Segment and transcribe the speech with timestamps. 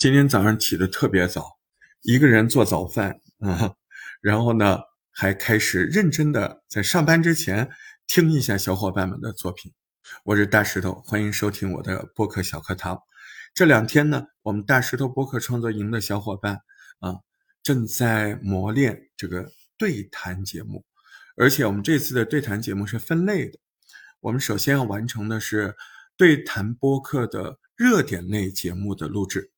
[0.00, 1.58] 今天早上起得特别早，
[2.00, 3.74] 一个人做早饭啊，
[4.22, 4.80] 然后呢，
[5.10, 7.68] 还开始认真的在上班之前
[8.06, 9.70] 听一下小伙伴们的作品。
[10.24, 12.98] 我是大石头，欢迎收听我的播客小课堂。
[13.52, 16.62] 这两天呢，我们大石头播客创作营的小伙伴
[17.00, 17.16] 啊，
[17.62, 20.82] 正在磨练这个对谈节目，
[21.36, 23.58] 而且我们这次的对谈节目是分类的。
[24.20, 25.76] 我们首先要完成的是
[26.16, 29.50] 对谈播客的热点类节目的录制。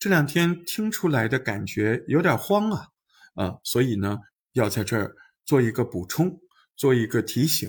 [0.00, 2.86] 这两天听出来的感觉有点慌啊，
[3.34, 4.18] 啊，所以呢，
[4.54, 5.14] 要在这儿
[5.44, 6.40] 做一个补充，
[6.74, 7.68] 做一个提醒，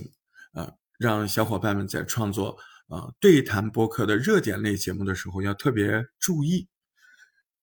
[0.54, 2.58] 啊，让小伙伴们在创作
[2.88, 6.70] 啊对谈播客的热点类节目的时候要特别注意。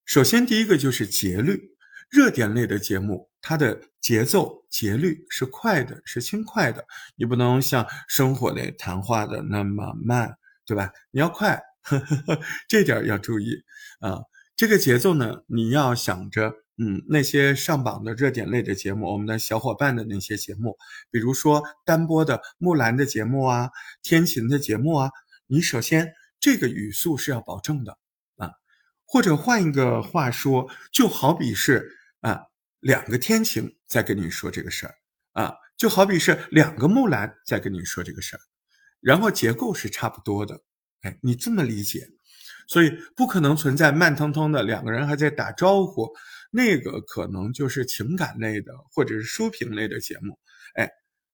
[0.05, 1.71] 首先，第一个就是节律，
[2.11, 6.85] 热点类的节目，它的节奏节律是快的，是轻快的，
[7.17, 10.93] 你不能像生活类谈话的那么慢，对吧？
[11.11, 13.55] 你要快，呵呵呵这点要注意
[14.01, 14.21] 啊。
[14.59, 20.77] 这个节奏呢，你要想着，嗯，那些上榜的热点类的节目，我们的小伙伴的那些节目，
[21.13, 23.71] 比如说单播的木兰的节目啊，
[24.03, 25.11] 天晴的节目啊，
[25.47, 27.97] 你首先这个语速是要保证的
[28.35, 28.51] 啊，
[29.05, 32.47] 或者换一个话说，就好比是啊，
[32.81, 34.95] 两个天晴在跟你说这个事儿
[35.35, 38.41] 啊，就好比是两个木兰在跟你说这个事儿，
[39.01, 40.63] 然后结构是差不多的，
[41.03, 42.09] 哎，你这么理解。
[42.69, 46.15] 所以不可能存在慢腾腾的两个人还在打招呼，
[46.51, 50.39] 那个可能就是情感类的或者是书评类的节目，
[50.75, 50.89] 哎，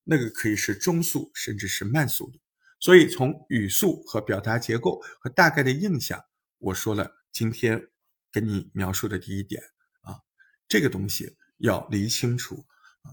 [0.05, 2.39] 那个可以是中速甚至是慢速的。
[2.79, 6.23] 所以从语速和表达结构和大概的印象，
[6.59, 7.89] 我说了今天
[8.31, 9.61] 跟你描述的第一点
[10.03, 10.21] 啊，
[10.69, 12.65] 这个东西要理清楚
[13.03, 13.11] 啊。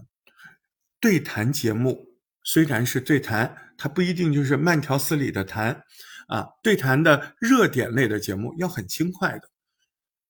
[1.00, 2.06] 对谈节目
[2.44, 5.82] 虽然是对谈，它不一定就是慢条斯理的谈。
[6.28, 9.50] 啊，对谈的热点类的节目要很轻快的，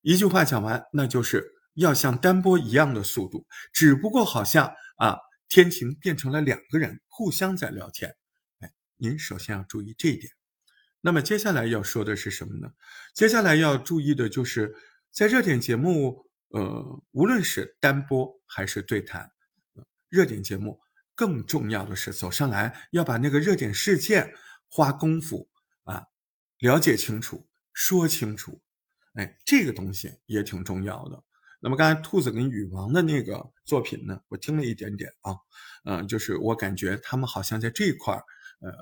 [0.00, 8.14] 一句话讲完，那就是要像单播一样的速度，只不过好像啊，天晴变成了两个人互相在聊天。
[8.60, 10.32] 哎，您首先要注意这一点。
[11.00, 12.72] 那么接下来要说的是什么呢？
[13.14, 14.74] 接下来要注意的就是
[15.10, 19.30] 在热点节目，呃，无论是单播还是对谈，
[20.08, 20.80] 热点节目
[21.14, 24.32] 更重要的是走上来要把那个热点事件
[24.70, 25.48] 花功夫。
[26.62, 28.60] 了解清楚，说清楚，
[29.14, 31.24] 哎，这个东西也挺重要的。
[31.60, 35.34] 那么刚才兔子跟羽王的那个作品呢，我听了一点点啊，
[35.84, 38.22] 嗯，就是我感觉他们好像在这一块儿，
[38.60, 38.72] 呃，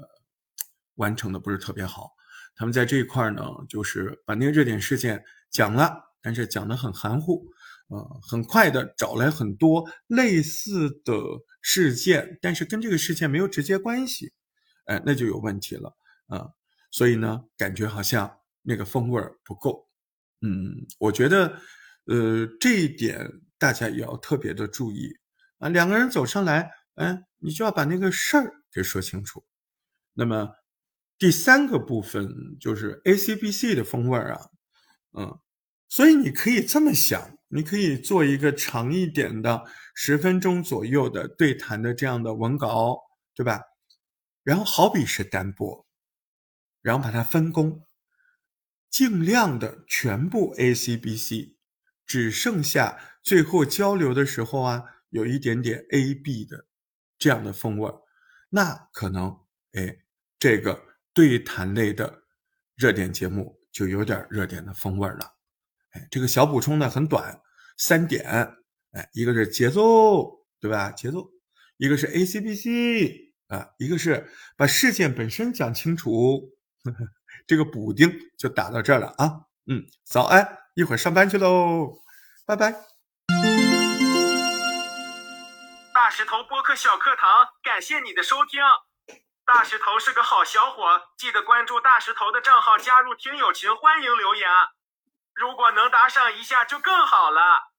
[0.97, 2.11] 完成的不是特别好。
[2.55, 7.47] 他们在这一块儿呢，就是把那个热点事件讲了，但是讲的很含糊，
[7.89, 11.15] 呃，很快的找来很多类似的
[11.63, 14.35] 事件，但是跟这个事件没有直接关系，
[14.85, 16.51] 哎，那就有问题了，啊。
[16.91, 19.89] 所以呢，感觉好像那个风味不够，
[20.43, 21.59] 嗯，我觉得，
[22.07, 25.17] 呃，这一点大家也要特别的注意
[25.59, 25.69] 啊。
[25.69, 29.45] 两个人走上来，嗯，你就要把那个事儿给说清楚。
[30.15, 30.51] 那么
[31.19, 34.41] 第三个部分就是 A C B C 的风味啊，
[35.17, 35.39] 嗯，
[35.89, 39.65] 所以你可以这么想，你可以做一个长一点的
[39.95, 42.99] 十分钟左右的对谈的这样的文稿，
[43.35, 43.61] 对吧？
[44.43, 45.87] 然后好比是单播。
[46.83, 47.87] 然后把它分工，
[48.89, 51.57] 尽量的全部 A C B C，
[52.07, 56.67] 只剩下最后交流的时候啊，有一点点 A B 的
[57.19, 58.01] 这样的风味儿，
[58.49, 59.39] 那可能
[59.73, 59.99] 哎，
[60.39, 60.83] 这个
[61.13, 62.23] 对谈类的
[62.75, 65.37] 热点节目就有点热点的风味了。
[65.91, 67.41] 哎，这个小补充呢很短，
[67.77, 68.25] 三点，
[68.93, 70.91] 哎，一个是节奏，对吧？
[70.91, 71.31] 节奏，
[71.77, 76.57] 一个是 A C B C 啊，一个是把事件本身讲清楚。
[77.47, 82.01] 这个补丁就打到这儿了啊，嗯，早安，一会儿上班去喽，
[82.47, 82.73] 拜拜。
[85.95, 88.61] 大石头播客小课堂，感谢你的收听。
[89.45, 94.49] 大石头是个好小伙，记得关注大石头的账号，加入听友群，欢迎留言。
[95.35, 97.70] 如果能打赏一下就更好了。